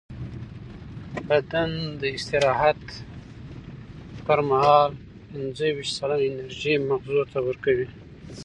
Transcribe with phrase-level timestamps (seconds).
[1.29, 1.69] بدن
[1.99, 2.81] د استراحت
[4.25, 4.91] پر مهال
[5.29, 7.87] پینځهویشت سلنه انرژي مغزو ته ورکوي.